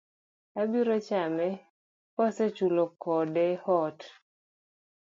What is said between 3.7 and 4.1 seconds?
ot?